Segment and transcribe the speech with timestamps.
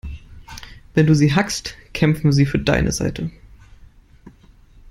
[0.95, 3.29] Wenn du sie hackst, kämpfen sie für deine Seite.